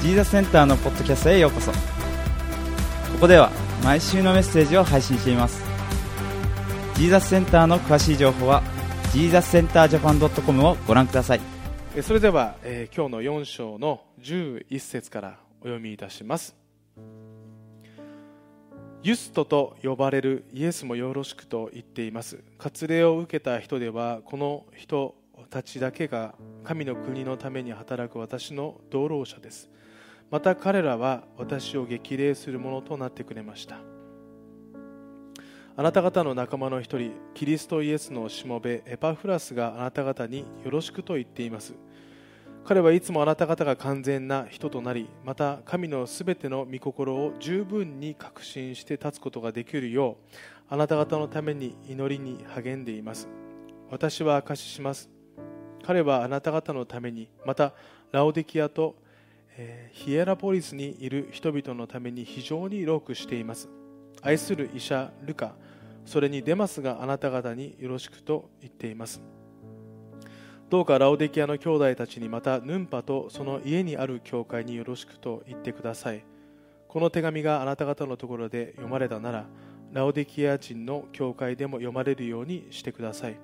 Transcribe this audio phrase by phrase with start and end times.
[0.00, 1.70] ジーザスセンターのポッドキャストへようこそ。
[1.72, 1.76] こ
[3.20, 3.50] こでは
[3.84, 5.62] 毎週のメッセージを配信しています。
[6.94, 8.62] ジーザスセンターの詳しい情報は
[9.12, 11.40] ジーザスセンタージャパン .com をご覧ください。
[12.00, 16.56] それでは、えー、今日の4章の11節からお読みいたします。
[19.02, 22.42] ユストと呼ばれるイエスもよろしくと言っています。
[22.56, 25.14] 割礼を受けた人ではこの人
[25.50, 29.68] たちだけが神の国のために働く私の同労者です。
[30.30, 33.78] また彼らは私を激励するものとなってくれました。
[35.76, 41.74] あなた方の仲間の一人キリストイエスのしもべエパフラスがあなた方によろしくと言っています。
[42.64, 50.34] 彼はいつもあなた方が完全な人となりまた神のすべての御心を十分に確信して立つことができるよう
[50.68, 53.28] あなた方のために祈りに励んでいます。
[53.90, 55.10] 私は証しします。
[55.82, 57.72] 彼はあなた方のためにまた
[58.12, 58.96] ラオデキアと、
[59.92, 63.68] ヒエラポリスにいる人々のために非常に労苦しています。
[64.22, 65.54] 愛する医者ルカ
[66.04, 69.22] それにデマスがあなた方によろしくと言っています。
[70.68, 76.24] どうかラオデキアの兄弟たちにまたヌンパとその家にある教会によろしくと言ってください。
[76.86, 79.46] この手紙があなた方のところで読まれたなら
[79.92, 83.36] ラオデキア人の教会でも読まれるようにしてください。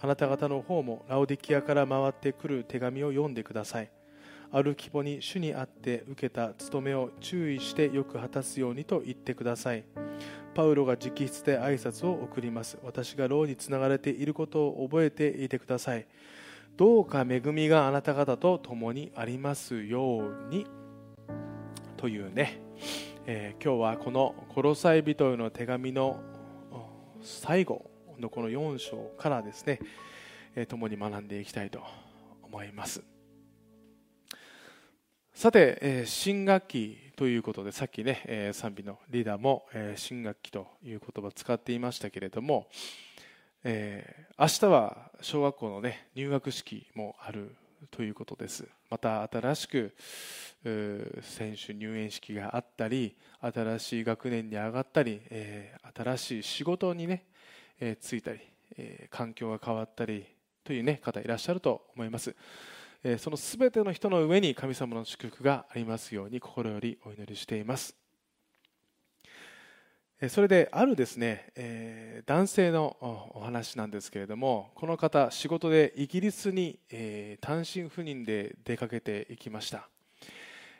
[0.00, 3.90] あなた方の方もラオデキアから回ってくる手紙を読んでください。
[4.50, 9.84] ある希望に主にあって受けた務めを注意してよく果たすようにと言ってください。
[10.54, 12.78] パウロが直筆で挨拶を送ります。
[12.82, 16.06] 私が牢につながれていることを覚えていてください。
[16.76, 20.66] どうか恵みがあなた方と共にありますように。
[21.96, 22.60] というね、
[23.26, 26.20] えー、今日はこの「コロサイ人への手紙」の
[27.20, 29.80] 最後のこの4章からですね、
[30.54, 31.82] えー、共に学んでいきたいと
[32.42, 33.17] 思います。
[35.38, 42.66] さて、え、新学期ということでさっきね、え、賛美のリーダーも、え、新学期という言葉を使っていましたけれども、
[43.62, 47.54] えー、明日は小学校の、ね、入学式もある
[47.92, 48.66] ということです。
[48.90, 49.94] また新しく
[51.22, 57.26] 選手入園式があったり新しい学年に上がったり、えー、新しい仕事にね、
[57.78, 58.40] えー、就いたり、
[58.76, 60.26] え、環境が変わったり
[60.64, 62.34] という、ね、方いらっしゃると思います、
[63.18, 67.96] その全ての人の上に神様の祝福がありますように心よりお祈りしています。
[70.30, 72.96] それであるですね、え、男性の
[73.34, 79.88] お話なんですけれどもこの方仕事でイギリスに、え、単身赴任で出かけていきました、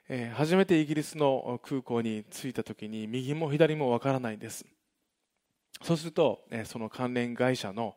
[0.09, 4.67] え、初めてイギリスの空港に着いた時に右も左もわからないんです。
[5.83, 7.97] そうすると、その関連会社の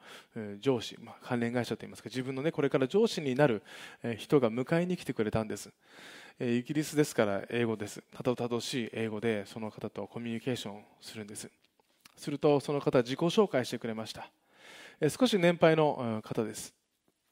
[0.59, 3.63] 上司、関連会社といいますか自分のねこれから上司になる
[4.17, 5.71] 人が迎えに来てくれたんです。
[6.39, 8.03] イギリスですから英語です。
[8.11, 11.49] たどたどしい英語でその方とコミュニケーションするんです。
[12.15, 14.29] するとその方自己紹介してくれました。
[15.09, 16.73] 少し年配の方です。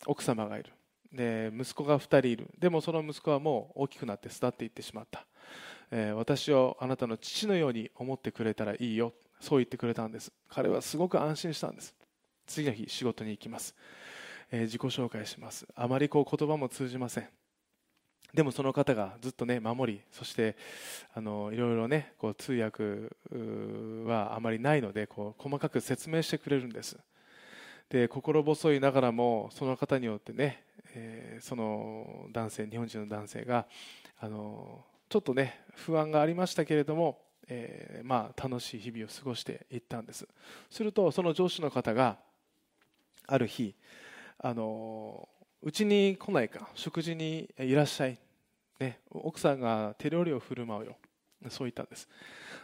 [0.05, 0.71] 奥様がいる。
[1.11, 2.47] で息子が2人いる。
[2.59, 5.25] でもその息子はもう大きくなって巣立っていってしまった、
[6.15, 9.13] 私をあなたの父のように思ってくれたらいいよ。
[9.39, 10.31] そう言ってくれたんです。
[10.50, 11.95] 彼はすごく安心したんです。
[12.47, 13.75] 次の日仕事に行きます、
[14.51, 15.67] え自己紹介します。
[15.75, 17.29] あまりこう言葉も通じません。
[18.33, 20.55] でもその方がずっとね守りそして
[21.16, 23.09] あのいろいろねこう通訳
[24.05, 26.97] はあまりないのでこう細かく説明してくれるんです。
[27.89, 30.63] で心細いながらもその方によってね、
[30.94, 33.66] えー、その男性日本人の男性が
[34.19, 40.27] あのちょっとね不安がありましたけれども、えー、まあ楽しい日々を過ごしていったんです。
[40.69, 42.17] するとその上司の方が
[43.27, 43.75] ある日
[44.37, 45.27] あの
[45.61, 48.17] うちに来ないか食事にいらっしゃい、
[48.79, 50.95] ね、奥さんが手料理を振る舞うよ。
[51.49, 52.07] そう言ったんです。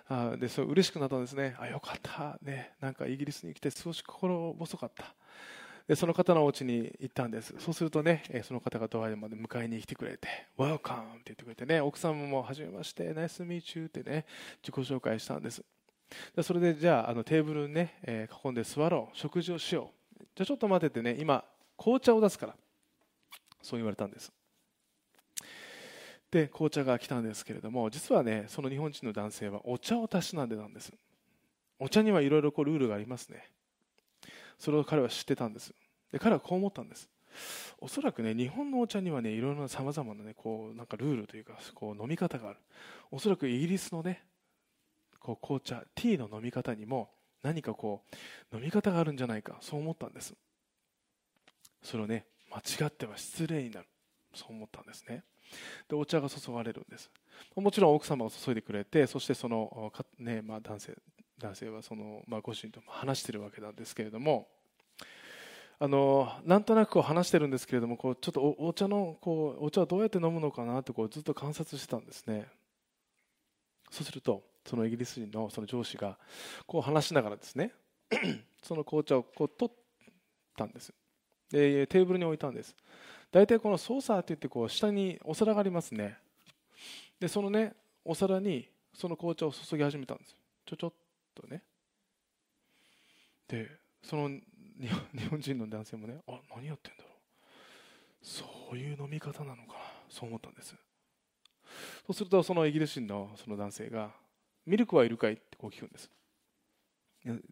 [0.07, 1.56] あでそう嬉しくなったんですね。
[1.59, 5.16] あよかった、ね、なんかイギリスに来て少し心細かった。
[5.88, 7.53] でその方のお家に行ったんです。
[7.59, 14.25] そうするとねその方がドアまで迎えに来てくれて「Welcome」って言ってくれてね奥さんもはじめまして「ナイスミーチュー」ってね
[14.63, 15.63] 自己紹介したんです。
[16.36, 19.18] でそれでじゃああのテーブルにね、え囲んで座ろう。
[19.18, 20.24] 食事をしよう。
[20.36, 21.44] じゃあちょっと待っててね今
[21.77, 22.56] 紅茶を出すから。
[23.62, 24.31] そう言われたんです。
[26.31, 30.92] で紅茶が来たんですけれども実はねその日本人の男性はお茶をたしなんでなんです。
[31.80, 33.50] お茶にはいろいろルールがありますね。
[34.57, 35.74] それを彼は知ってたんです。
[36.12, 37.10] で彼はこう思ったんです。
[37.80, 42.60] おそらくね日本のお茶にはねいろいろなさまざまなねこうなんかルールというかこう飲み方がある。
[43.12, 44.24] おそらくイギリスのね
[45.19, 47.10] こう紅茶ティーの飲み方にも
[47.44, 48.04] 何かこ
[48.52, 50.34] う飲み方があるんじゃないかそう思ったんです。
[51.84, 53.88] それをね間違っては失礼になる。
[54.34, 55.24] そう思ったんですね。
[55.88, 57.10] でお茶が注がれるんです。
[57.56, 60.96] もちろん奥様が注いでくれてそしてその、ねまあ、男性
[61.40, 64.48] 男性はその、まあ、ご主人とも話しているわけなんですけれども
[65.78, 72.48] あのなんとなくこう話してるんですけれどもこうちょっとお茶のこうお茶はどうやって飲むのかなってこうずっと観察してたんですね。
[73.92, 76.18] そうするとそのイギリス人のその上司が
[76.66, 77.72] こう話しながらですね
[78.64, 79.76] その紅茶をこう取っ
[80.58, 80.94] たんです。
[81.52, 82.76] でテーブルに置いたんです。
[83.32, 86.18] 大体このソーサーって言ってこう下にお皿がありますね。
[87.20, 87.74] でそのね
[88.06, 90.36] お皿にその紅茶を注ぎ始めたんです。
[90.66, 90.94] ちょちょっ
[91.36, 91.62] とね。
[93.48, 93.70] で
[94.02, 97.14] その日本人の男性もねあ何やってんだろう。
[98.22, 99.80] そういう飲み方なのかな。
[100.10, 100.76] そう思ったんです。
[102.08, 104.12] そうするとそのイギリス人のその男性が
[104.66, 106.10] 「ミルクはいるかい?」ってこう聞くんです。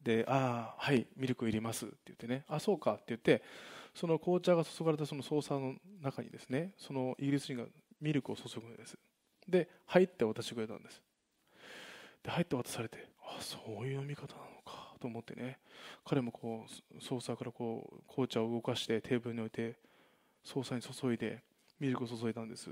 [0.02, 3.44] で「ああはいミルクいります」って言ってね「あそうか」って言って
[3.94, 7.66] その紅茶が注がれたそのソーサーの中にですねそのイギリス人が
[8.00, 8.98] ミルクを注ぐんです。
[9.48, 11.02] で入って渡してくれたんです。
[12.24, 15.60] で入って渡されてそういう飲み方なのかと思ってね。
[16.06, 19.78] 彼もこうソーサーからこう紅茶を動かしてテーブルに置いて
[20.44, 21.42] ソーサーに注いで
[21.80, 22.70] ミルクを注いだんです。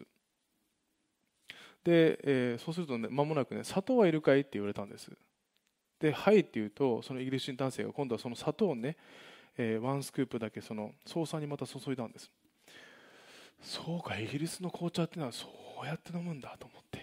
[1.83, 5.11] で、えー、そうするとね間もなくね砂糖はいるかいって言われたんです。
[5.99, 8.97] ではいって言うとそのイギリス人男性が今度はその砂糖をね、
[9.57, 12.31] えー、ワンスクープだけそのソーサーにまた注いだんです。
[13.61, 15.47] そうかイギリスの紅茶っていうのはそ
[15.83, 17.00] うやって飲むんだと思って。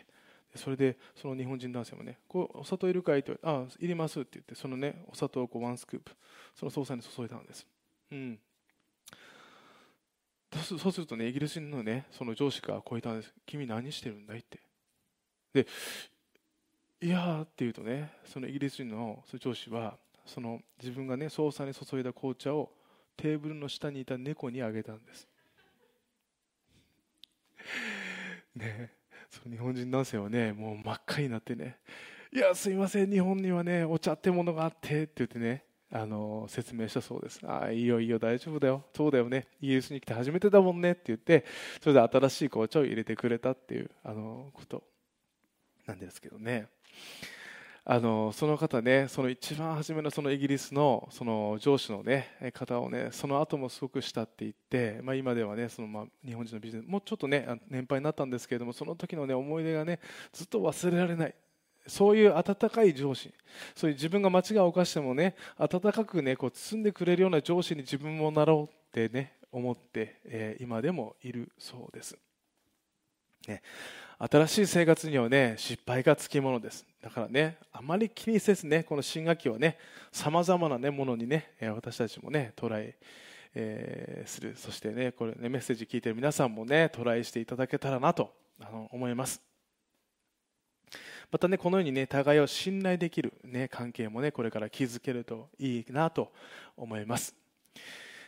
[0.54, 6.12] それでその日本人男性もねこうお砂糖いるかいって言われてあいりますって言ってそのねお砂糖をこうワンスクープ
[6.54, 7.66] そのソーサーに注いだんです。
[8.10, 8.38] うん。
[10.64, 13.34] そうするとねイギリス人のねその上司がこう言ったんです。
[13.46, 14.60] 君何してるんだいって。
[15.52, 15.66] で
[17.00, 22.72] いやーって言うとねそのイギリス人の上司はその自分がね操作に注いだ紅茶を
[23.16, 25.28] テーブルの下にいた猫にあげたんです。
[28.54, 28.97] ね。
[29.30, 31.78] その日本人男性はねもう真っ赤になってね
[32.32, 37.40] いやすいません日本にはねお茶ってものがあってって言ってねあの説明したそうです。
[37.44, 38.84] ああいいよいいよ大丈夫だよ。
[38.94, 39.46] そうだよね。
[39.60, 41.46] イギリスに来て初めてだもんねって言って
[41.80, 44.84] それで新しい紅茶を入れてくれたっていうあのこと
[45.86, 46.66] なんですけどね。
[47.90, 60.00] あのその方ねその一番初めのそのイギリスのその上司の、ね、方をねその後もすごく慕っていって、まあ、今ではねそのまあ日本人のビジネスもうちょっとね年配になったんですけれどもその時のね思い出がね
[60.34, 61.34] ずっと忘れられない。
[61.86, 63.32] そういう温かい上司。
[63.74, 72.18] そういう自分が間違いを犯してもね温かくねこう包んでくれるような上司に自分もなろうってね思って、えー、今でもいるそうです。
[73.46, 73.62] ね、
[74.20, 76.84] 新しい生活にはね失敗がつきものです。
[77.00, 79.78] だからねあまり気にせずねこの新学期はね
[80.10, 82.94] さまざまな、ね、ものにね私たちもねトライ、
[83.54, 84.54] えー、する。
[84.56, 89.40] そしてねこれねメッセージ聞いてる皆さんもねトライしていただけたらなとあの思います。
[91.30, 96.32] またねこのようにね互いを信頼できる、ね、関係もねこれから築けるといいなと
[96.76, 97.34] 思います。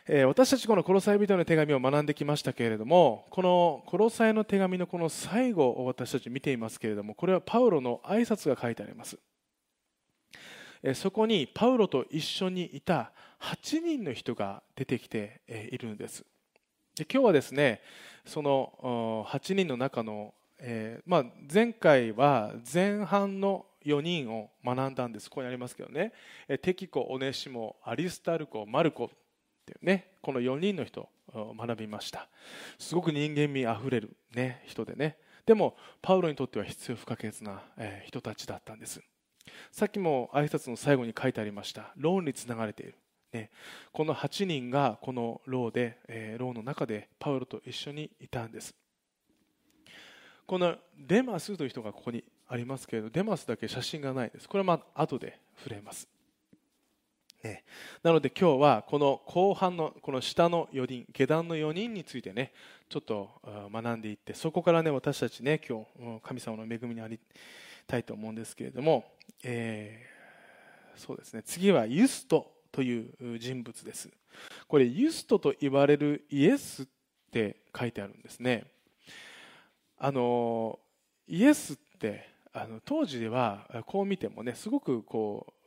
[0.07, 9.17] え私たちこのコロサイ人の手紙を学んできましたけれどもこのコロサイの手紙のこの最後を私たち見ていますけれどもこれはパウロの挨拶が書いてあります。
[10.83, 16.25] えそこにパウロと一緒にいた8人の人が出てきているんです。
[16.95, 17.81] で今日はですね
[18.25, 25.29] その8人の中の、えー、まあ、前回は前半の4人を学んだんです。
[25.29, 26.13] ここにありますけどね。
[26.61, 29.09] テキコ、オネシモ、アリスタルコ、マルコ。
[29.65, 32.27] ていうねこの4人の人を学びました。
[32.77, 35.17] すごく人間味あふれる、ね、人でね。
[35.45, 39.01] でもパウロにとっては必要不可欠な、え人たちだったんです。
[39.71, 42.95] さっきも挨拶の最後に書いてありましたローンにつながれている、
[43.33, 43.49] ね、
[43.91, 48.75] この8人がこのローで、えローの中でパウロと一緒にいたんです。
[50.45, 54.49] このデマスという人がここにありますけれどデマスだけ写真がないです。
[54.49, 56.07] これはまあ後で触れます。
[57.43, 57.63] ね、
[58.03, 62.53] なので今日はこの後半のこの下の4人下段の4人についてね
[62.87, 63.29] ちょっと
[63.73, 67.19] 学んでいってそこからね私たちね今日神様の恵みにあり
[67.87, 69.05] たいと思うんですけれども、
[69.43, 71.41] えー、そうですね。
[71.43, 74.09] 次はユストという人物です。
[74.67, 76.85] これユストと言われるイエスっ
[77.31, 78.65] て書いてあるんですね。
[79.97, 80.79] あの
[81.27, 85.60] イエスってあの当時ではこう見てもねすごくこう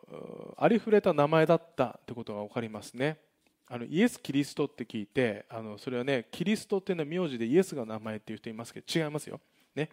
[0.57, 3.19] ありふれた名前だったということが分かりますね。
[3.67, 9.41] あのイエス・キリストって聞いてあのそれはねキリストっていうのは名字でイエスが名前っていう人いますけど違いますよ、
[9.75, 9.89] ね、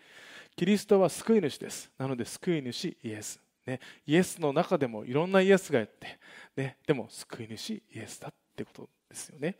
[0.55, 1.89] キリストは救い主です。
[1.97, 6.19] なので救い主イエス、ね、イエスの中でもいろんなイエスがやって、
[6.57, 9.55] ね、でも救い主イエスだってことですよね。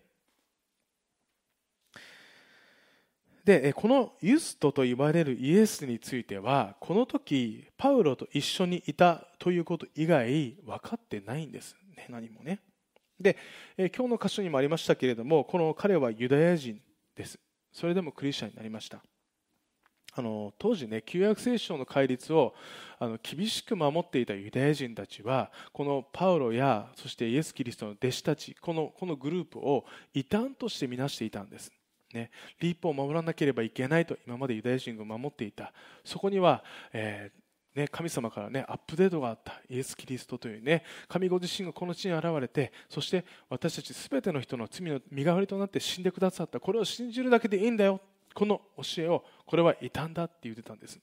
[3.43, 12.59] でこのユストと言われるイエスについてはこの時パウロと一緒にいたということ以外分かってないんです、ね、何もね。
[13.19, 13.37] で
[13.77, 16.81] 今日の箇所にもありましたけれどもこの彼はユダヤ人
[17.15, 17.39] です。
[17.71, 19.01] それでもクリスチャンになりました。
[20.13, 22.53] あの当時ね旧約聖書の戒律を
[22.99, 31.71] あの厳しく守っていたユダヤ人たちはこのパウロやそしてイエス・キリストの弟子たちこのこのグループを異端として見なしていたんです、
[32.13, 35.73] ね、立法を守らなければいけないと今までユダヤ人が守っていた。
[36.03, 36.63] そこには、
[36.93, 37.41] えー
[37.75, 39.61] ね、神様から、ね、アップデートがあった。
[39.69, 46.59] イエス・キリストという、ね、神ご自身がこの地に現れてそして私たち全ての人の罪の身代わりとなって死んでくださった。
[46.59, 48.01] これを信じるだけでいいんだよ。
[48.33, 50.99] この教えをこれは異端だって言ってたんです。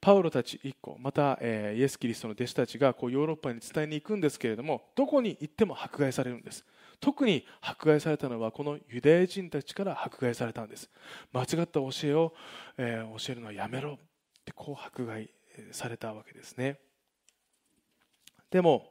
[0.00, 6.64] パウロたち一個また、えー、イエス・キリストの弟子たちがこうヨーロッパに伝えに行くんですけれどもどこに行っても迫害されるんです。
[7.02, 10.88] 特に迫害されたのはこのユダヤ人たちから迫害されたんです。
[11.32, 12.32] 間違った教えを、
[12.78, 13.98] えー、教えるのはやめろ。
[14.42, 15.28] ってこう迫害
[15.72, 16.78] されたわけですね。
[18.50, 18.88] でも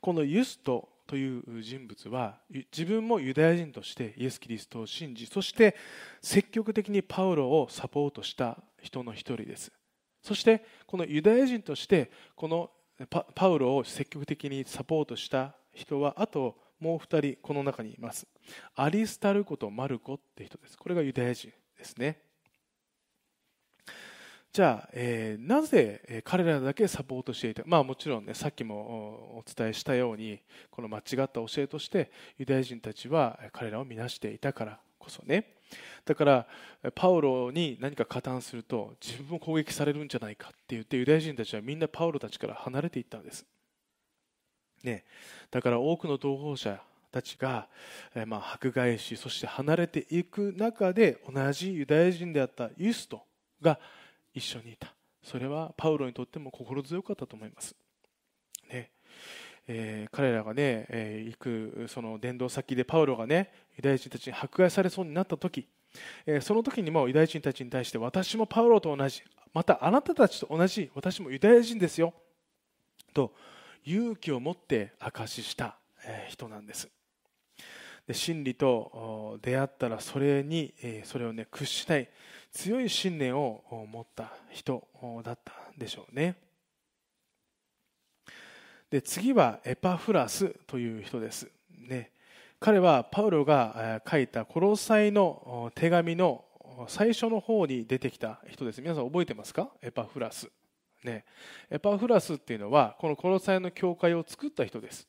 [0.00, 5.74] このユストという人物は自分もユダヤ人としてイエス・キリストを信じそして
[6.20, 9.72] 積極的にパウロをサポートした人の一人です。
[10.22, 12.70] そしてこのユダヤ人としてこの
[13.34, 18.26] パウロを積極的にサポートした人はあともう2人この中にいます。
[18.74, 20.78] アリスタルコとマルコって人です。
[20.78, 22.20] これがユダヤ人ですね。
[24.50, 27.62] じゃあ、えー、なぜ彼らだけサポートしていた？
[27.66, 35.54] まあもちろんねさっきもお伝えしたようにこの間違った教えとしてユダヤ人たちは彼らを見なしていたからこそね。
[36.06, 36.46] だから
[36.94, 43.44] パウロに何か加担すると自分も攻撃されるんじゃないかって言ってユダヤ人たちはみんなパウロたちから離れていったんです、
[44.82, 45.04] ね、
[45.50, 46.80] だから多くの同胞者
[47.10, 47.68] たちが、
[48.14, 53.22] えまあ、迫害しそして離れていく中で同じユダヤ人であったユスト
[53.60, 53.78] が
[54.34, 54.92] 一緒にいた。
[55.22, 57.74] それはパウロにとっても心強かったと思います、
[58.70, 58.90] ね。
[59.66, 65.68] えー、彼らがね、えー、行くその伝道先でパウロがねユダヤ人たちに迫害されそうになった時、
[66.24, 72.14] えー、その時にもユダヤ人たちに対して私もパウロと同じまたあなたたちと同じ私もユダヤ人ですよ
[73.12, 73.34] と
[73.84, 75.76] 勇気を持って証しした
[76.28, 76.88] 人なんです。
[78.06, 80.72] で真理と出会ったらそれに
[81.04, 82.08] それをね屈しない
[82.50, 84.86] 強い信念を持った人
[85.22, 86.36] だったんでしょうね。
[88.90, 91.50] で次はエパフラスという人です、
[91.86, 92.10] ね、
[92.58, 96.46] 彼はパウロが書いたコロサイの手紙の
[96.86, 98.80] 最初の方に出てきた人です。
[98.80, 99.68] 皆さん覚えてますか？
[99.82, 100.48] エパフラス、
[101.04, 101.24] ね、
[101.70, 105.06] エパフラスっていうのはこのコロサイの教会を作った人です。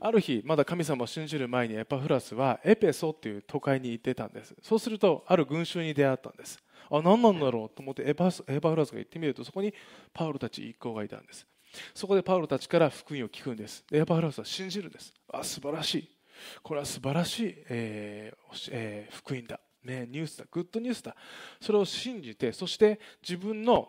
[0.00, 4.54] ある日まだ神様を信じる前にエパフラスはエペソっていう都会に行ってたんです。
[4.60, 6.58] そうするとある群衆に出会ったんです。
[6.90, 9.72] あ何なんだろうと思ってエパエパフラスが行ってみるとそこに
[10.12, 11.46] パウロたち一行がいたんです。
[11.94, 13.84] そこでパウロたちから福音を聞くんです。
[13.92, 15.14] エパフラスは信じるんです。
[15.32, 16.10] あ素晴らしい。
[16.62, 20.44] これは素晴らしい、えーえー、福音だ、ね、ニュースだ。
[20.50, 21.14] グッドニュースだ。
[21.60, 23.88] それを信じてそして自分の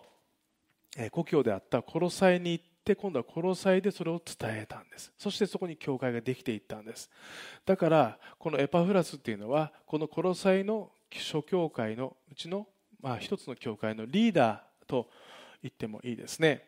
[1.12, 5.12] 故郷であったコロサイに行って今度は殺さえでそれを伝えたんです。
[5.18, 7.10] そしてそこに教会ができていったんです。
[7.66, 12.68] だからこのエパフラスっていうのはこの殺さえの諸教会のうちの、
[13.02, 15.10] まあ、一つの教会のリーダーと
[15.62, 16.68] 言ってもいいですね。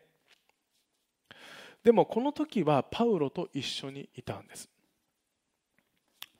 [1.84, 4.68] でもこの時はパウロと一緒にいたんです。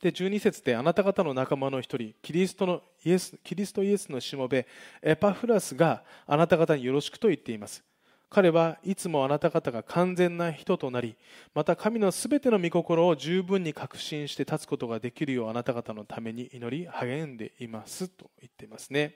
[0.02, 4.66] で12節であなた方の仲間の一人キリストのイエスキリストイエスのしもべ
[5.02, 7.82] エパフラスがあなた方によろしくと言っています。
[8.28, 11.16] 彼はいつもあなた方が完全な人となり
[11.54, 19.14] また神のすべての御心を十分に確信して立つことができるようあなた方のために祈り励んでいますと言っていますね。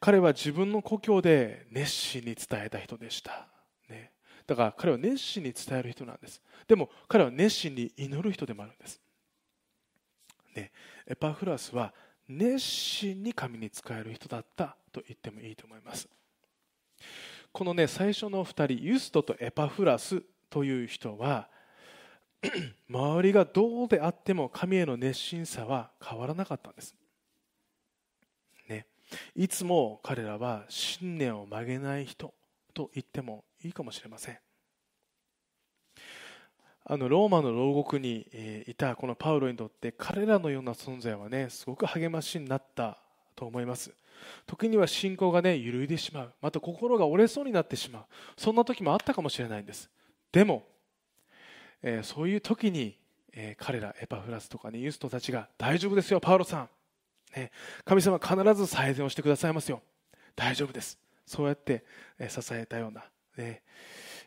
[0.00, 3.46] 彼は自分の故郷で熱心に伝えた人でした、
[4.46, 6.40] だから彼は熱心に伝える人なんです。
[6.66, 9.00] でも彼は熱心に祈る人でもあるんです、
[10.54, 10.70] ね、
[11.06, 11.92] エパフラスは
[12.28, 16.08] 熱心に神に仕える人だったと言ってもいいと思います。
[17.52, 21.48] このね最初の2人ユストとエパフラスという人は
[22.88, 26.94] 周りがどうであっても神への熱心さは変わらなかったんです、
[28.68, 28.86] ね、
[29.34, 32.32] いつも彼らは信念を曲げない人。
[32.70, 34.38] と言ってもいいかもしれません。
[36.84, 38.26] あのローマの牢獄に
[38.66, 42.98] いたこのパウロにとって彼らのような存在はねすごく励ましになった
[43.36, 43.92] と思います。
[44.46, 46.32] 時には信仰がね揺るいでしまう。
[46.40, 48.04] また心が折れそうになってしまう。
[48.36, 49.88] そんな時もあったかもしれないんです。
[50.32, 50.64] でも、
[51.82, 52.96] えー、そういう時に、
[53.32, 56.68] えー、彼らエパフラスとかねユーストたちが大丈夫ですよパウロさん。
[57.36, 57.52] ね、
[57.84, 59.80] 神様必ず最善をしてくださいますよ。
[60.34, 60.98] 大丈夫です。
[61.26, 61.84] そうやって
[62.28, 63.04] 支えたような、
[63.36, 63.62] ね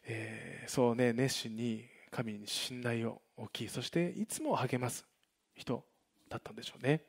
[0.06, 5.06] えー、そうね熱心に神に信頼を置きそしていつも励ます
[5.56, 5.84] 人
[6.30, 7.02] だったんでしょうね、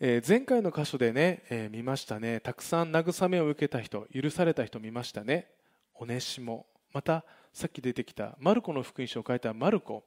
[0.00, 2.38] えー、前回の箇所でね、えー、見ましたね。
[2.38, 5.48] たくさん慰めを受けた人許された人見ましたね。
[5.94, 10.04] オネシモまたさっき出てきたマルコの福音書を書いたマルコ。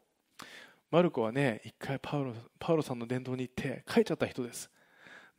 [0.92, 4.70] マルコはね一回パウロパウロさんの伝道に行って書いちゃった人です、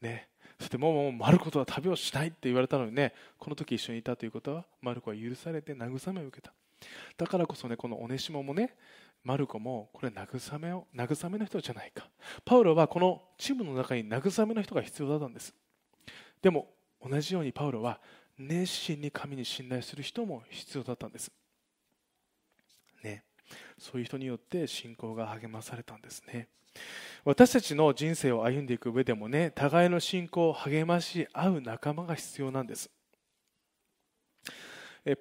[0.00, 0.28] ね、
[0.62, 6.52] そしてもうもうマルコとは旅をしないって言われたのにねこの時一緒にいたということはマルコは許されて慰めを受けた。
[7.16, 8.76] だからこそねこのオネシモもね
[9.24, 12.08] マルコもこれ慰めを慰めの人じゃないか。
[12.44, 15.52] パウロはこのチームの中に慰めの人が必要だったんです。
[16.40, 16.68] でも
[17.04, 17.98] 同じようにパウロは
[18.38, 21.32] 熱心に神に信頼する人も必要だったんです。
[23.02, 23.24] ね。
[23.78, 26.46] そういう人によって信仰が励まされたんですね。
[27.24, 32.90] 私たちの人生を歩んでいく上でもね互いの信仰を励まし合う仲間が必要なんです。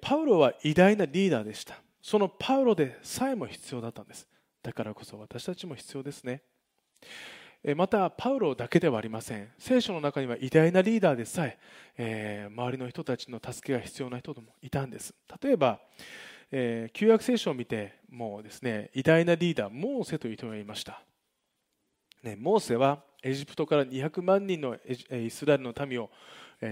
[0.00, 1.80] パウロは偉大なリーダーでした。
[2.00, 4.26] そのパウロでさえも必要だったんです。
[4.62, 6.42] だからこそ私たちも必要ですね。
[7.76, 9.52] またパウロだけではありません。
[9.58, 11.58] 聖書の中には偉大なリーダーでさえ
[11.96, 15.14] えー、周りの人たちの助けが必要な人もいたんです。
[15.40, 15.78] 例えば
[16.54, 21.02] えー、旧約聖書を見てもうですね偉大なリーダーモーセという人がいました、
[22.22, 24.76] ね、モーセはエジプトから200万人の
[25.10, 26.10] イスラエルの民を、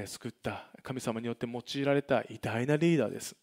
[0.06, 0.66] 救った。
[0.82, 3.34] 神様によって用いられた偉大なリーダーです。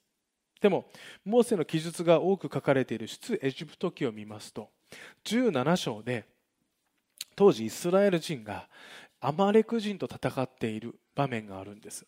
[0.61, 0.89] でも
[1.23, 4.69] モーセの記述が多く書かれている出エジプト記を見ますと
[5.25, 6.25] 17章で
[7.35, 8.67] 当時イスラエル人が
[9.19, 12.05] アマレク人と戦っている場面があるんです。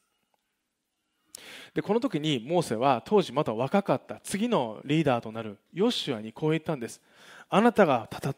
[1.74, 7.02] でこの時にモーセは当時まだ若かった次のリーダーとなるヨシュアにこう言ったんです。
[7.50, 8.30] あなたが戦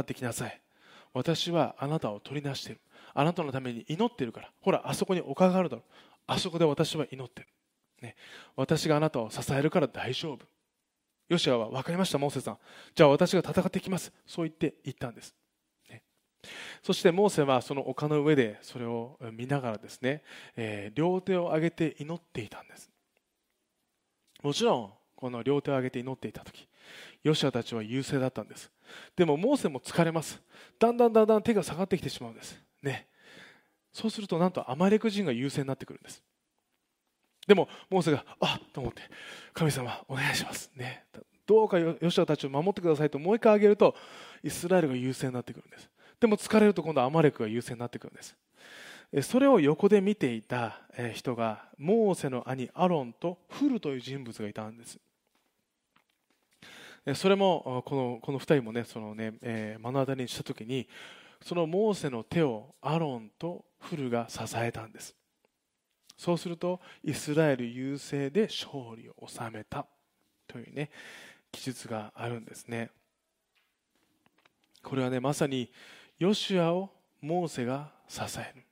[0.00, 0.60] ってきなさい。
[1.12, 2.80] 私はあなたを取り出している。
[3.14, 4.50] あなたのために祈っているから。
[4.60, 5.82] ほらあそこに丘があるだろ。
[5.82, 5.84] う
[6.26, 7.48] あそこで私は祈ってる、
[8.02, 8.14] ね、
[8.54, 10.46] 私があなたを支えるから大丈夫。
[11.28, 12.58] ヨシアは分かりましたモーセさん。
[12.94, 14.12] じゃあ私が戦ってきます。
[14.26, 15.34] そう言って言ったんです。
[16.82, 20.22] そしてモーセはその丘の上でそれを見ながらですね、
[20.56, 22.90] えー、両手を上げて祈っていたんです。
[24.42, 26.66] もちろんこの両手を上げて祈っていた時
[27.22, 28.70] ヨシアたちは優勢だったんです。
[29.14, 30.40] でもモーセも疲れます。
[30.78, 32.60] だんだんだんだん手が下がってきてしまうんです。
[32.82, 33.06] ね。
[33.92, 36.22] そうするとなんとアマレク人が優勢になってくるんです。
[37.46, 39.02] でもモーセがあっと思って
[39.52, 40.70] 神様お願いします。
[40.76, 41.04] ね。
[41.46, 43.96] どうかヨシアたちを守ってくださいともう一回あげると
[44.44, 45.90] イスラエルが優勢になってくるんです。
[46.20, 48.36] でも疲れると今度はアマレクが優勢になってくるんです。
[49.22, 50.82] それを横で見ていた
[51.14, 55.00] 人がモーセの兄アロンとフルという人物がいたんです。
[57.14, 60.86] それもこのこの2人もねそのね、えー、目の当たりにした時に
[61.42, 65.14] そのモーセの手をアロンとフルが支えたんです。
[66.16, 69.86] そうするとイスラエル優勢で勝利を収めた。
[70.46, 70.90] というね
[71.52, 72.90] 記述があるんですね。
[74.82, 75.70] これはねまさに
[76.18, 78.64] ヨシュアをモーセが支える。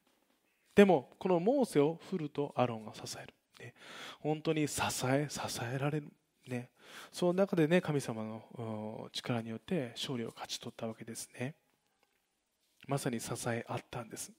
[0.75, 3.75] でもこのモーセをフルとアロンが支える、ね、
[4.21, 6.09] 本当に支え支えられる、
[6.47, 6.71] ね、
[7.13, 11.55] その中でね神様の力によって勝利を勝ち取ったわけですね。
[12.87, 14.33] まさに支え合ったんです。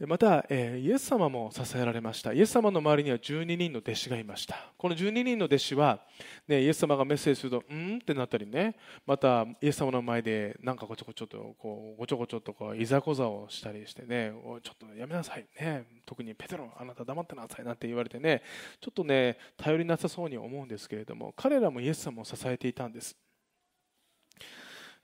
[0.00, 2.32] また、えイエス様も支えられました。
[2.32, 4.72] イエス様の周りには12人の弟子がいました。
[4.76, 6.00] この12人の弟子は、
[6.48, 8.74] ね、イエス様がメッセージすると「うん?」ってなったりね。
[9.06, 14.32] またイエス様の前でなんかこちょこちょとこうごちょごちょとこういざこざをしたりしてね
[14.64, 15.84] 「ちょっとやめなさい」ね。
[16.04, 18.42] 特にペテロあなた黙ってなさいなんて言われてね。
[18.80, 23.16] ちょっとね頼りなさそうに思うんですけれども彼らもイエス様を支えていたんです。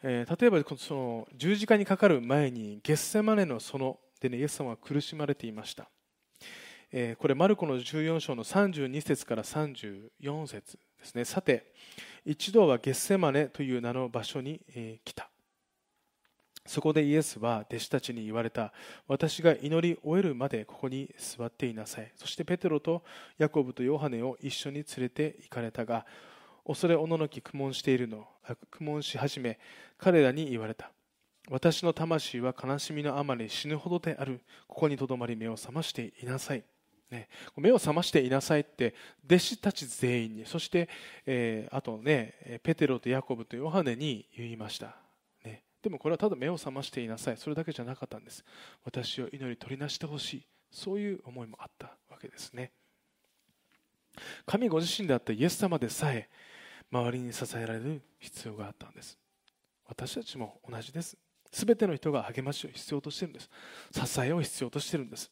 [0.02, 5.88] えー、例えばその十字架にかかる前にゲッセマネのそのでねイエス様は苦しまれていました、
[6.92, 11.24] え、これマルコの14章の32節から34節ですね。
[11.24, 11.72] さて
[12.24, 15.30] 一度はゲッセマネという名の場所に、え、来た。
[16.66, 18.72] そこでイエスは弟子たちに言われた。
[19.08, 22.12] 私が祈り終えるまでここに座っていなさい。
[22.16, 23.02] そしてペテロと
[23.38, 26.04] ヤコブとヨハネを一緒に連れて行かれたが
[26.66, 28.28] 恐れおののき苦悶しているの
[28.70, 29.58] 苦悶し始め
[29.96, 30.90] 彼らに言われた。
[31.50, 34.40] 私の魂は悲しみのあまり死ぬほどである。
[34.68, 36.62] ここにとどまり目を覚ましていなさい、
[37.10, 38.94] ね、目を覚ましていなさいって
[39.26, 40.46] 弟子たち全員に。
[40.46, 40.88] そして、
[41.26, 44.94] えー、あとねペテロとヤコブとヨハネに言いました、
[45.44, 47.36] ね、でもこれはただ目を覚ましていなさい。
[47.36, 48.44] それだけじゃなかったんです。
[48.84, 50.46] 私を祈り取りなしてほしい。
[50.70, 52.70] そういう思いもあったわけですね。
[54.46, 56.28] 神ご自身であったイエス様でさえ
[56.92, 59.18] 周りに支えられる必要があったんです。
[59.88, 61.16] 私たちも同じです。
[61.50, 63.50] 全ての人が励ましを必要としているんです。
[63.92, 65.30] 支えを必要としているんです。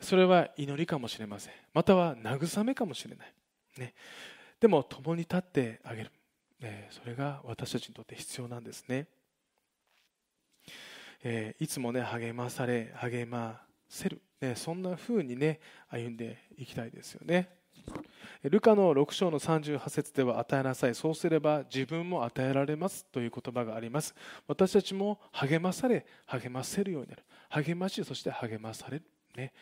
[0.00, 1.52] それは祈りかもしれません。
[1.74, 3.32] または慰めかもしれない、
[3.78, 3.94] ね、
[4.60, 6.10] でも共に立ってあげる、
[6.60, 9.06] ね、それが私たちにとって必要なんですね、
[11.24, 17.57] えー、いつもね励まされ励ませる、ね、そんな風にね歩んでいきたいですよね。
[18.42, 20.94] ルカの6章の38節では与えなさい。
[20.94, 23.04] そうすれば自分も与えられます。
[23.06, 24.14] という言葉があります。
[24.46, 27.24] 私たちも励まされ励ませるようになる。
[27.50, 29.04] 励ましそして励まされる
[29.38, 29.52] ね、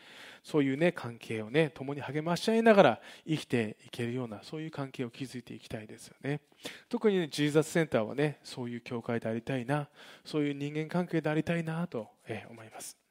[0.43, 6.41] そういう、ね、関係を、ね、共に励まし合いながら生きていけるようなそういう関係を築いていきたいですよね。
[6.89, 9.89] 特に、ね、ジーザスセンターは、ね、そういう教会でありたいな
[10.25, 13.06] そういう人間関係でありたいなと、え思います。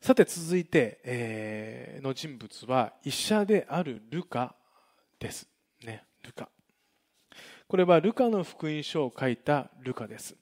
[0.00, 4.54] さて続いて、えー、の人物は医者であるルカ
[5.18, 5.46] です、
[5.84, 6.48] ね、ルカ
[7.68, 10.36] これはルカの福音書を書いたルカです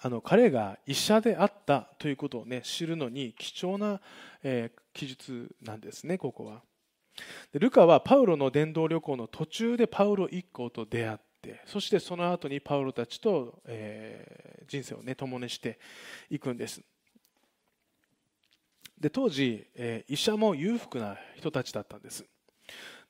[0.00, 4.00] あの彼が医者であったということを、ね、知るのに貴重な、
[4.42, 6.62] えー、記述なんですね、ここは。
[7.52, 15.78] でルカはパウロの伝道旅行の途中でパウロ一行と出会ってそしてその後にパウロたちと、えー、人生を、ね、共にして
[16.30, 16.82] いくんです。
[18.98, 22.24] で当時、え、医者も裕福な人たちだったんです。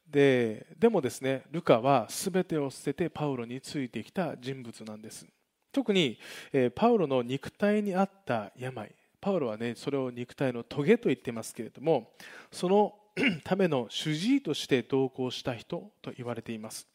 [0.09, 5.27] ででもですねルカは全てを捨ててパウロについてきた人物なんです。
[5.73, 6.19] 特に、
[6.53, 12.13] え、パウロの肉体にあった病パウロはねそれを肉体のトゲと言ってますけれども
[12.51, 12.95] その
[13.45, 16.87] ための主治医として同行した人と言われています。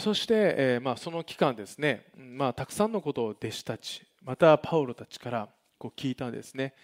[0.00, 5.48] そして、えまあ、その期間ですね、まあ、たくさんのことを弟子たちまたパウロたちから
[5.82, 6.74] こう聞いたんですね。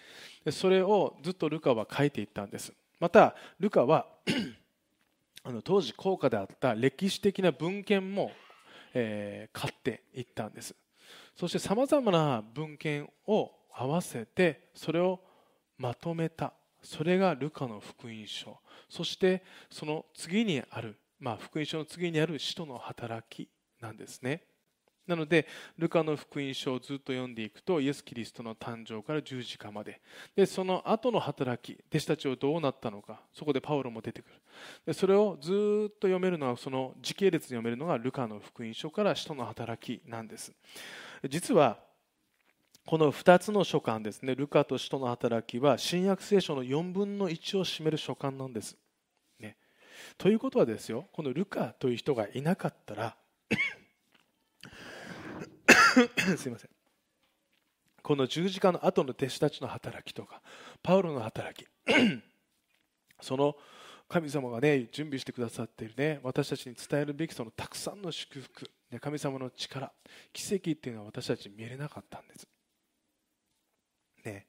[0.43, 2.73] でそれをずっとルカは書いていったんです。
[2.99, 4.07] またルカは
[5.43, 8.33] あの当時高価であった歴史的な文献も、
[8.93, 10.75] え、買っていったんです。
[11.33, 15.21] そしてさまざまな文献を合わせてそれを
[15.77, 16.51] まとめた。
[16.83, 18.59] それがルカの福音書。
[18.89, 23.47] そしてその次にある、まあ、福音書の次にある使徒の働き
[23.79, 24.43] なんですね。
[25.09, 25.47] なので、
[25.79, 30.01] ルカの福音書をずっと読んでいくと、イエス・キリストの誕生から十字架まで、
[30.35, 34.35] でその後の働き、弟子たちはどうなったのか、そこでパウロも出てくる。
[34.85, 40.53] でそれをずっと読めるのは、その時系列で読めるのがルカの福音書から使徒の働きなんです。
[41.27, 41.79] 実は、
[42.85, 48.77] この2つの書簡ですね、ルカと使徒の働きは、新約聖書の4分の1を占める書簡なんです。
[49.39, 49.57] ね、
[50.19, 53.17] ということはですよ、このルカという人がいなかったら、
[56.37, 56.69] すいません。
[58.01, 60.41] この十字架の後の弟子たちの働きとか
[60.81, 61.67] パウロの働き。
[63.21, 63.57] その
[64.07, 69.91] 神様がね準備してくださっているね私たちに伝えるべきそのたくさんの祝福、ね、神様の力
[70.33, 72.47] 奇跡っていうのは私たち見れなかったんです。
[74.25, 74.47] ね。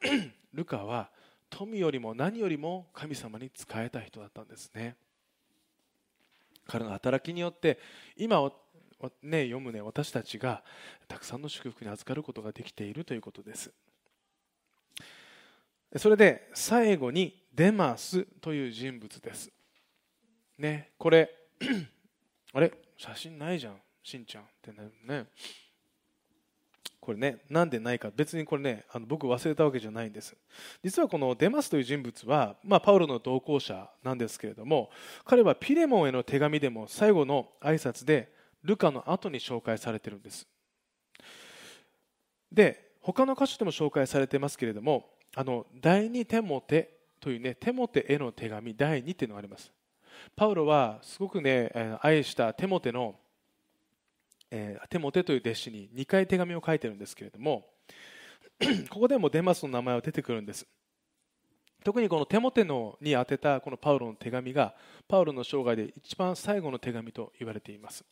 [0.54, 1.10] ルカは
[1.50, 4.96] 富よりも何よりも神様に仕えた人だったんですね。
[6.66, 7.78] 彼の働きによって
[8.16, 8.40] 今
[9.22, 10.62] ね、読むね私たちが
[11.06, 13.70] たくさんの祝福に預かることができているということです。
[15.96, 19.50] それで最後にデマスという人物です。
[20.58, 21.30] ねこれ
[22.52, 22.72] あれ？
[22.96, 24.72] 写真ないじゃんしんちゃんって
[25.06, 25.26] ね。
[27.00, 30.36] これねなんでないか別にこれねあの僕忘れたわけじゃないんです。
[30.82, 34.90] 実はこのデマスという人物は、まあ、パウロの同行者なんですけれども
[35.24, 38.36] 彼はピレモンへの手紙でも最後の挨拶で
[38.68, 40.46] ルカの後に紹介されてるんです。
[42.52, 49.72] で他の箇所でも紹介されてますけれどもあの第二テモテというねテモテへの手紙第2っていうのがあります。
[50.36, 51.70] パウロはすごくね
[52.02, 53.14] 愛したテモテの、
[54.50, 57.64] えー、テモテという弟子に2回手紙を書いてるんですけれども
[58.90, 60.66] ここでもデマスの名前は出てくるんです。
[61.84, 64.74] 特にこのテモテのに宛てたこのパウロの手紙が
[65.06, 68.04] パウロの生涯で一番最後の手紙と言われています。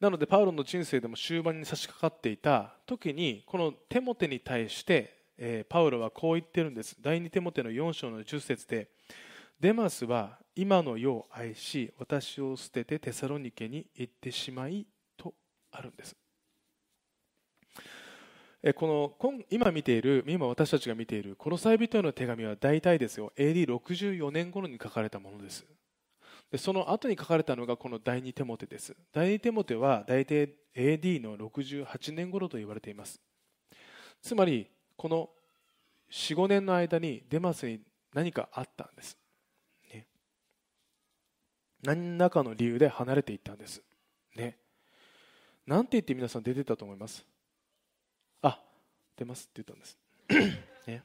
[0.00, 6.96] なのでパウロの人生でも終盤に差し掛かっていた時にこのテモテに対して、パウロはこう言ってるんです。
[7.00, 8.88] 第2テモテの4章の10節で
[9.60, 15.34] デマスは今の世を愛し私を捨ててテサロニケに行ってしまいと
[15.72, 16.16] あるんです。
[18.74, 23.32] この今見ている今私たちが見ているこの際人への手紙は大体ですよ。
[23.36, 25.64] AD64 年頃に書かれたものです。
[26.50, 28.96] でその後に書かれたのがこの第二テモテです。
[29.12, 33.20] 第二テモテは大体 AD の68年頃と言われています。
[34.22, 35.30] つまりこの
[36.10, 37.80] 45年の間にデマスに
[38.14, 39.18] 何かあったんです、
[39.92, 40.06] ね、
[41.82, 43.82] 何らかの理由で離れていったんです。
[44.36, 44.56] ね。
[45.66, 47.26] なんて言って皆さん出てたと思います？
[48.42, 48.60] あ
[49.16, 49.98] 出ますって言ったんです。
[50.86, 51.02] ね。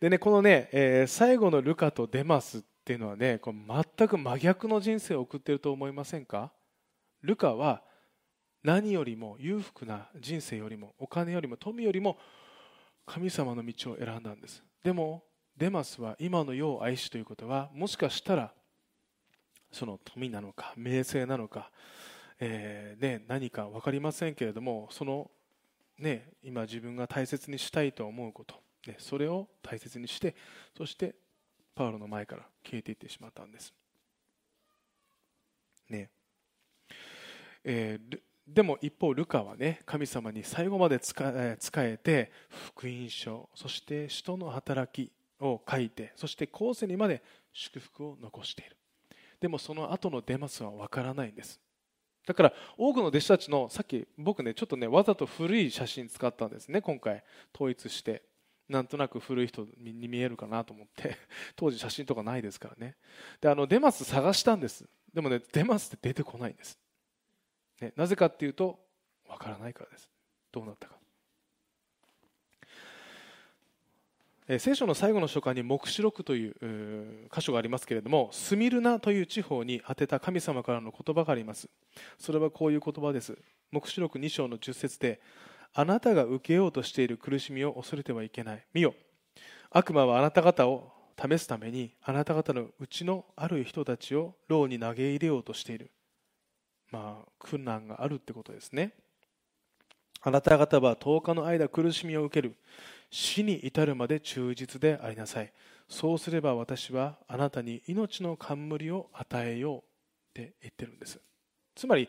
[0.00, 6.50] でねこのね、えー、最後のルカとデマスっていうのはねこれ全く真逆の人生を送っていると思いませんか？
[7.22, 7.82] ルカは
[8.62, 12.18] 何よりも裕福な人生よりもお金よりも富よりも
[13.04, 14.62] 神様の道を選んだんです。
[14.82, 15.22] でも
[15.56, 18.52] デマスは今の世を愛しということはもしかしたら
[19.70, 21.70] その富なのか名声なのか、
[22.38, 25.30] えーね、何か分かりませんけれどもその、
[25.98, 28.54] ね、今自分が大切にしたいと思うこと、
[28.86, 30.34] ね、それを大切にして
[30.76, 31.14] そして
[31.74, 33.72] パウロの前から消えていってしまったんです。
[35.88, 36.10] ね。
[37.64, 48.76] えー、でも一方ルカはね神様に最後まで仕えて福音書そして使徒の働きを書いてそして後世にまで祝福を残している。
[49.40, 51.60] でもその後のデマスは分からないんです。
[52.26, 57.22] だから多くの弟子たちのさっき僕ねちょっとねわざと古い写真使ったんですね今回。
[57.54, 58.22] 統一して。
[58.70, 61.16] なんとなく古い人に見えるかなと思って
[61.56, 62.96] 当時写真とかないですからね。
[63.40, 64.88] であのデマス探したんです。
[65.12, 66.78] でもねデマスって出てこないんです。
[67.80, 68.78] ね、なぜかっていうと
[69.26, 70.08] わからないからです。
[70.52, 71.00] どうなったか。
[74.58, 81.68] 聖書の最後の書簡に黙示録という箇所がありますけれどもスミルナという地方に宛てた神様からの言葉があります。
[82.18, 83.36] それはこういう言葉です。
[83.70, 85.20] 黙示録2章の10節で
[85.72, 88.64] あなたが受けようとしている苦しみを恐れてはいけない。
[88.72, 88.94] 見よ。
[89.70, 95.90] 悪魔はあなた方を試すためにあなた方のうちのある人たちを牢に投げ入れようとしている。
[96.90, 98.94] まあ、苦難があるってことですね。
[100.22, 102.56] あなた方は10日の間苦しみを受ける。
[103.10, 105.52] 死に至るまで忠実でありなさい。
[105.88, 109.82] そうすれば私はあなたに命の冠を与えようっ
[110.32, 111.20] て言ってるんです。
[111.74, 112.08] つまり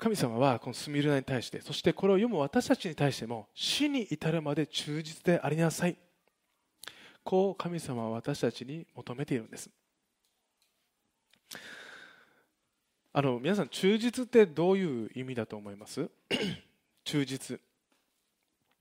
[0.00, 5.96] 神様はこのスミルナに対してそしてこれを読む私たちに対しても死に至るまで忠実でありなさい。
[7.22, 9.68] こう神様は私たちに求めているんです。
[13.12, 16.08] あの皆さん忠実ってどういう意味だと思います？
[17.04, 17.60] 忠実。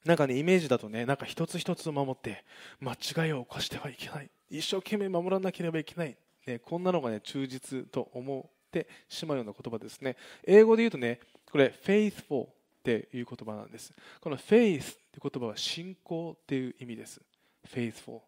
[0.05, 2.45] なんかねイメージだとねなんか一つ一つを守って
[2.79, 4.31] 間違いを犯してはいけない。
[4.49, 8.58] 一生懸命守らなければいけない、ね、こんなのがね忠実と思う。
[8.69, 10.15] ってしまうような言葉ですね。
[10.45, 11.19] 英語で言うとね
[11.51, 12.49] これ faithful っ
[12.83, 13.91] ていう言葉なんです。
[14.21, 17.21] この faith って言葉は信仰っていう意味です。
[17.67, 18.21] faithful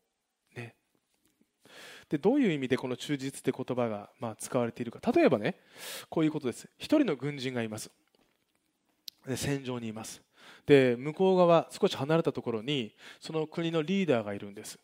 [2.10, 4.99] でどういう意味でこの忠実って言葉がま使われているか。
[5.13, 5.56] 例えばね
[6.10, 6.67] こういうことです。
[6.77, 7.89] 一人の軍人がいます。
[9.25, 10.21] で戦場にいます。
[10.65, 14.80] で向こう側少し離れたところにその国のリーダーがいるんです。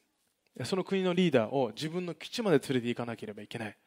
[0.63, 3.77] その国のリーダーを自分の基地まで連れて行かなければいけない。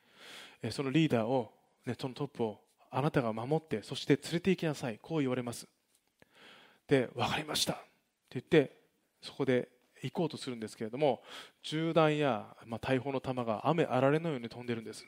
[0.71, 1.51] そのリーダーを、
[1.91, 5.67] ね、そのトップをあなたが守ってそして連れて行きなさいこう言われます。
[6.87, 7.73] で分かりました。
[7.73, 8.77] って言って
[9.21, 9.69] そこで
[10.03, 11.23] 行こうとするんですけれども
[11.63, 15.05] 銃弾や、まあ、大砲の弾が雨あられのように飛んでるんです、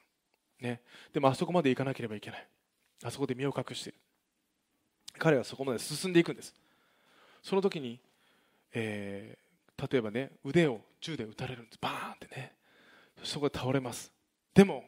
[0.61, 2.47] ね、でもあそこまで行かなければいけない。
[3.05, 3.99] あそこで身を隠している。
[5.18, 6.55] 彼はそこまで進んでいくんです。
[7.42, 8.01] その時に、
[8.73, 11.79] えー、例えばね腕を銃で撃たれるんです。
[11.81, 12.55] バーンってね。
[13.23, 14.12] そこで倒れます。
[14.55, 14.85] でも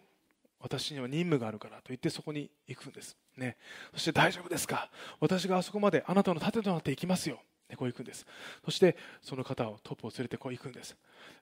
[0.64, 3.58] 私には任務があるからと言ってそこに行くんです、ね、
[3.92, 4.88] そして大丈夫ですか？
[5.20, 7.38] 私があそこまであなたの盾となって行きますよ。
[7.68, 8.26] でこう行くんです。
[8.64, 10.96] そしてその方をトップを連れてこう行くんです。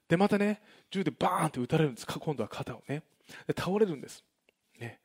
[0.09, 2.07] でまたね銃でバーンって撃たれるんです。
[2.07, 3.03] 今度は肩をね。
[3.47, 4.21] で倒れるんです、
[4.77, 4.99] ね、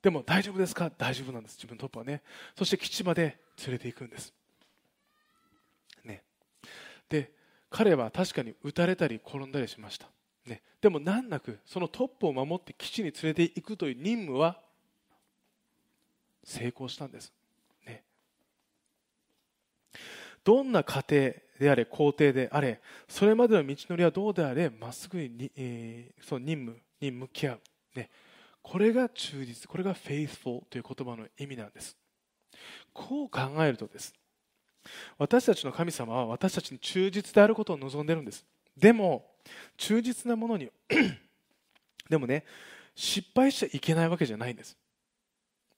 [0.00, 0.90] でも大丈夫ですか？
[0.96, 1.56] 大丈夫なんです。
[1.56, 2.22] 自分のトップはね。
[2.56, 4.32] そして基地まで連れて行くんです。
[6.04, 6.22] ね。
[7.08, 7.32] で
[7.70, 10.06] 彼は確かに撃たれたり転んだりしました、
[10.46, 14.60] ね、でも難なくそのトップを守って基地に連れて行くという任務は
[16.44, 17.32] 成功したんです。
[17.86, 18.04] ね。
[20.44, 27.60] どんな家庭であれ皇帝であれそれまでの道のりはどうであれまっすぐに、えー、その任務に向き合う、
[27.96, 28.10] ね、
[28.62, 31.96] これが忠実これが faithful という言葉の意味なんです。
[32.92, 34.12] こう考えるとです。
[35.18, 38.44] 私たちの神様は私たちに忠実であることを望んでいるんです。
[38.76, 39.33] でも
[39.76, 40.70] 忠実なものに
[42.08, 42.44] でもね
[42.94, 44.76] 失敗しちゃいけないわけじゃないんです。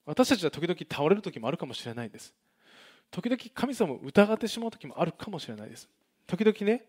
[0.05, 2.33] 私たちは時々倒れる時もあるかもしれないんです。
[3.11, 5.89] 時々神様を疑ってしまう時もあるかもしれないです。
[6.27, 6.85] 時々ね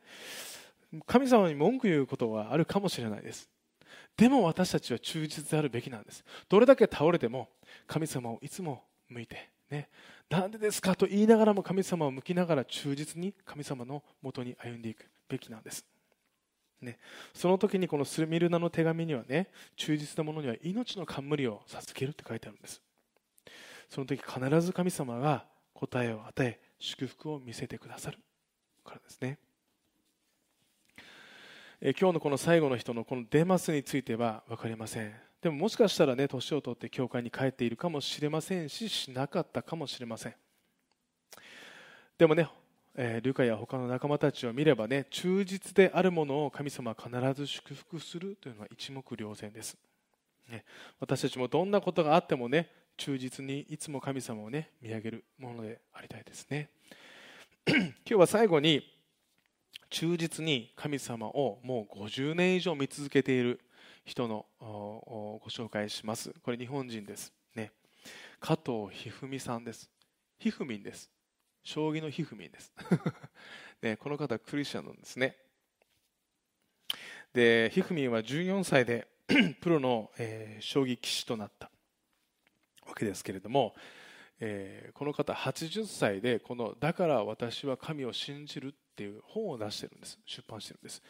[1.06, 3.48] 神様に文句言うことはあるかもしれないです。
[4.16, 6.24] でも私たちは忠実であるべきなんです。
[6.48, 7.48] どれだけ倒れても
[7.86, 9.88] 神様をいつも向いてね
[10.28, 15.84] なんでですかと言いながらも神様を向きながら忠実に神様のもとに歩んでいくべきなんです。
[16.80, 16.98] ね、
[17.34, 22.80] その時にこのスミルナの手紙にはね忠実な者には命の冠を授けるって書いてあるんです。
[23.88, 28.18] その時必ず神様が答えを与え祝福を見せてくださる
[28.84, 29.38] からですね。
[31.80, 35.14] え今日のこの最後の人のこのデマスについては分かりません。
[35.40, 40.34] でももしかしたらね年を取って教会に帰っているかもしれませんししなかったかもしれません。
[42.18, 42.48] でもね
[43.00, 49.76] えー、ルカや他の仲間たちを見ればね忠実であるものを神様は必ず祝福するというのは一目瞭然です、
[50.50, 50.64] ね、
[50.98, 56.68] 私たちもどんなことがあってもね忠実にいつも神様をね見上げるものでありたいですね。
[57.68, 58.82] 今日は最後に
[59.88, 63.60] 忠実に神様をもう50年以上見続けている
[64.04, 66.34] 人のご紹介します。
[66.42, 67.32] これ日本人です。
[67.54, 67.70] ね。
[68.40, 69.88] 加藤一二三さんです。
[70.40, 71.08] ひふみんです。
[71.68, 72.72] 将棋のひふみんです。
[73.82, 75.36] ね、この方クリスチャンなんですね。
[77.34, 79.06] でひふみんは14歳で
[79.60, 81.70] プロの、えー、将棋棋士となった
[82.86, 83.76] わけですけれども、
[84.40, 90.18] えー、この方80歳でこの「だから私は神を信じる」っていう本を出してるんです。
[90.24, 91.02] 出版してるんです、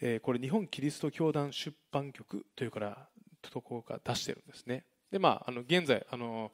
[0.00, 3.10] えー、これ日本キリスト教団出版局というから
[3.42, 4.86] ところが出してるんですね。
[5.10, 6.50] でまああの現在あの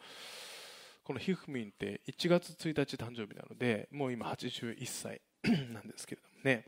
[1.05, 5.21] このひふみんって1月1日誕生日なのでもう今81歳
[5.73, 6.67] なんですけれどもね。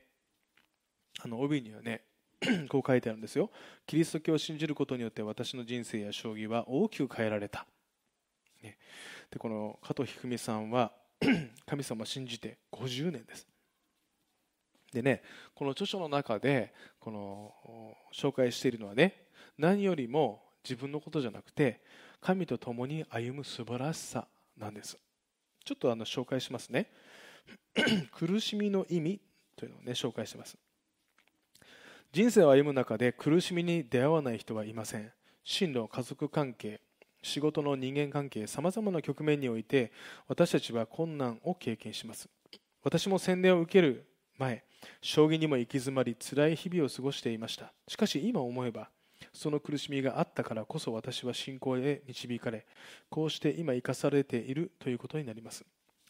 [1.24, 2.02] あの帯にはね
[2.68, 3.50] こう書いてあるんですよ。
[3.86, 7.66] キリスト教を信じることによって私の人生や将棋は大きく変えられた、
[8.62, 8.76] ね、
[9.30, 10.92] でこの加藤一二三さんは
[11.64, 13.46] 神様を信じて50年です。
[14.92, 15.22] でね
[15.54, 17.54] この著書の中でこの
[18.14, 21.80] 紹介しているのはね何よりも自分のことじゃなくて
[22.26, 24.26] 神と共に歩む素晴らしさ
[24.58, 24.98] なんです。
[25.64, 26.90] ちょっとあの紹介しますね。
[28.10, 29.20] 苦しみの意味
[29.54, 30.58] というのをね紹介してます。
[32.10, 35.12] 人生を歩む中で苦しみに出会わない人はいません。
[35.44, 36.80] 進路家族関係
[37.22, 39.92] 仕事の人間関係さまざまな局面において
[40.26, 42.28] 私たちは困難を経験します。
[42.82, 44.04] 私も洗礼を受ける
[44.36, 44.64] 前
[45.00, 47.72] 将棋にも行き詰まり辛い日々を過ごしていました。
[47.86, 48.90] しかし今思えば
[49.36, 52.64] その苦しみがあったからこそ私は信仰へ導かれ
[53.10, 55.64] こうして今生かされているということになります。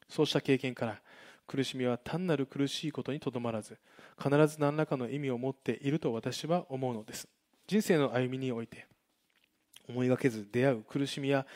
[0.09, 1.01] そうした経験から
[1.49, 3.77] 苦しみは単なる苦しいことにとどまらず
[4.23, 7.29] 必ず何らかの意味を持っていると私は思うのです。
[7.67, 8.87] 人生の歩みにおいて
[9.89, 11.47] 思いがけず出会う苦しみや、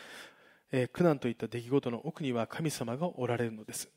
[0.73, 3.89] え、苦難といった出来事の奥には神様がおられるのです。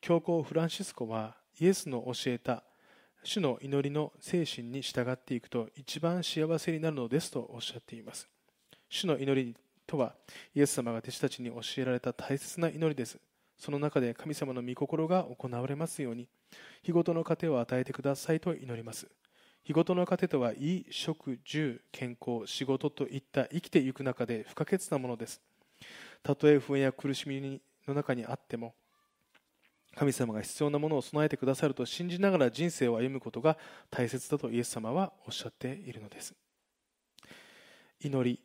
[0.00, 2.62] 教皇フランシスコはイエスの教えた
[3.28, 8.26] 主の祈りの精神に従っていくと一番幸せになるのですとおっしゃっています。
[8.88, 9.54] 主の祈り
[9.86, 10.14] とは
[10.54, 13.18] イエス様が弟子たちに教えられた大切な祈りです。
[13.58, 16.26] その中で神様の御心が行われますように、
[16.82, 19.06] 日ごとの糧を与えてくださいと祈ります。
[19.62, 25.42] 日ごとの糧とは、衣、食、住、健康、仕事といった生きていく中で不可欠なものです。
[26.22, 28.72] たとえ不安や苦しみの中にあっても、
[29.98, 33.58] 神様が必要なものを備えてくださると信じながら人生を歩むことが
[33.90, 36.36] 大切だとイエス様はおっしゃっているのです。
[38.00, 38.40] 祈り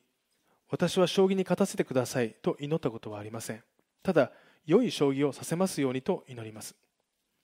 [0.71, 3.63] 私は将棋に勝たせてくださいと祈ったことはありません。
[4.01, 4.31] ただ
[4.65, 6.75] 良い将棋をさせますようにと祈ります。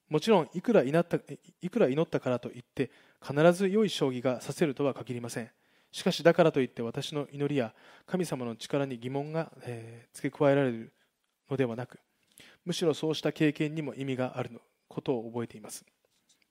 [0.09, 1.19] もちろんいくら祈った
[1.61, 2.89] いくら祈ったからといって
[3.21, 5.51] 必ず良い将棋がさせるとは限りません。
[5.91, 7.75] しかしだからといって私の祈りや
[8.07, 10.93] 神様の力に疑問が、えー、付け加えられる
[11.47, 11.99] のではなく
[12.65, 15.85] むしろそうした経験にも意味があるのことを覚えています。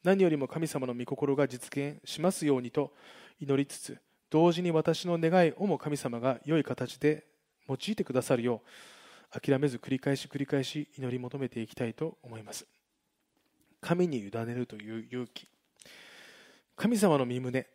[0.04, 2.92] 何よりも神様の御心が実現しますようにと
[3.40, 3.98] 祈りつつ
[4.30, 7.24] 同時に私の願いをも神様が良い形で
[7.68, 8.62] 用いてくださるよ
[9.34, 12.66] う諦めず繰り返し繰り返し祈り求めていきたいと思います。
[13.80, 15.48] 神に委ねるという勇気。
[16.76, 17.66] 神様の身旨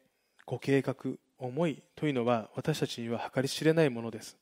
[0.46, 0.96] ご計画
[1.38, 4.38] 思いというのは私たちには計り知れないものです。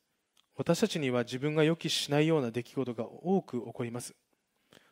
[0.56, 4.14] 私たちには自分が予期しないような出来事が多く起こります。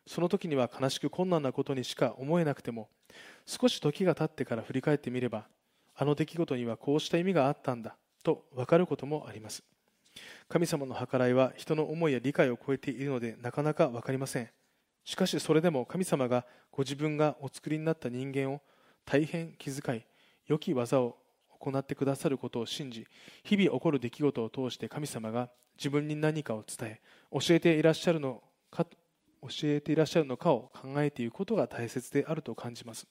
[0.06, 2.88] その時には悲しく困難なことにしか思えなくても
[3.46, 5.46] 少し時が経ってから振り返ってみれば
[5.94, 9.62] あの出来事にはこうした意味があったんだと分かることもあります。
[10.48, 14.50] 神様の計らいは人の思いや理解を超えているのでなかなか分かりません。
[15.04, 18.61] しかしそれでも神様がご自分がお作りになった人間を
[19.04, 20.04] 大変気遣い
[20.46, 21.16] 良き技を
[21.61, 23.06] 行ってくださることを信じ
[23.44, 27.00] 日々起こる出来事を通して神様が自分に何かを伝え
[27.30, 28.86] 教えていらっしゃるのか
[29.42, 33.06] 教えていらっしゃるのかを考えていくことが大切であると感じます。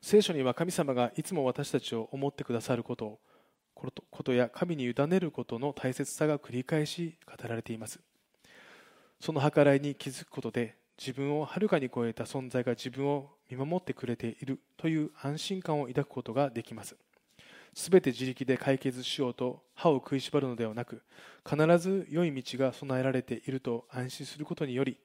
[0.00, 3.20] 聖書には神様がいつも私たちを思ってくださることを
[3.74, 8.00] ことや神に委ねることの大切さが繰り返し語られています。
[9.20, 16.96] その計らいに気づくことで自分をはるかに超えた存在が自分を見守ってくれているという安心感を抱くことができます。
[17.74, 21.02] すべて自力で解決しようと歯を食いしばるのではなく
[21.46, 24.98] 必ず良い道が備えられていると安心することにより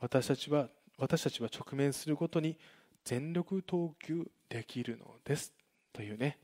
[0.00, 2.56] 私たちは私たちは直面することに
[3.04, 5.52] 全力投球できるのです。
[5.92, 6.38] というね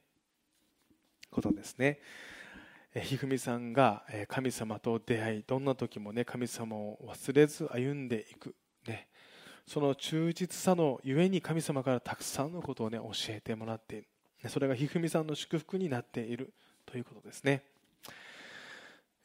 [1.31, 1.99] ことですね。
[2.95, 8.55] ひふみさんが神様と出会いどんな時もね神様を忘れず歩んでいく、
[9.67, 14.09] その忠実さのゆえに神様からたくさんのことをね教えてもらっている
[14.49, 16.53] それがひふみさんの祝福になっている
[16.87, 17.63] ということですね。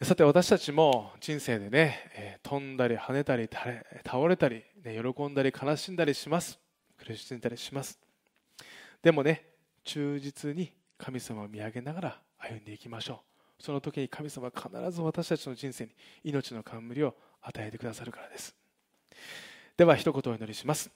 [0.01, 3.49] さて私たちも人生でね、飛んだり跳ねたり
[4.05, 6.59] 倒れたり、ね、喜んだり悲しんだりします。
[6.97, 7.97] 苦しんだりします。
[9.01, 9.45] でもね
[9.85, 13.21] 忠実に神様を見上げながら歩んでいきましょ
[13.59, 13.63] う。
[13.63, 15.91] その時に神様は必ず私たちの人生に
[16.25, 18.53] 命の冠を与えてくださるからです。
[19.77, 20.89] では一言お祈りします。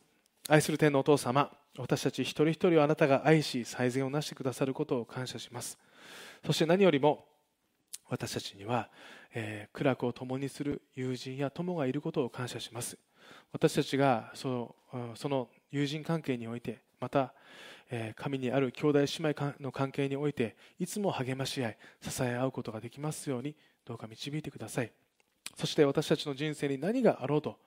[0.48, 5.78] 愛する天のお父様私たち一人一人をあなたが愛し最善をなしてくださることを感謝します。
[6.46, 7.26] そして何よりも
[8.08, 8.90] 私たちには、
[9.34, 12.98] えー、苦楽を共にする友人や友がいることを感謝します。
[13.52, 14.48] 私たちがそ
[14.94, 17.34] のその友人関係においてまた、
[17.92, 24.92] えー、神にある兄弟姉妹の関係においていつも励まし合い支え合うことができますようにどうか導いてください。
[25.58, 27.58] そして私たちの人生に何があろうと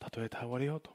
[0.00, 0.90] たとえ倒れようと。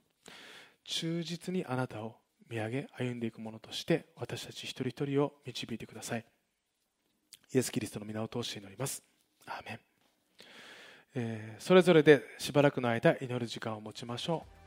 [0.83, 2.17] 忠実にあなたを
[2.49, 6.25] 見上げ歩んでいくものとして私たち一人一人を導いてください。
[7.53, 9.01] イエス・キリストの皆を通して祈ります。
[9.45, 9.79] アーメン、
[11.15, 14.64] えー、それぞれでしばらくの間祈る時間を持ちましょう。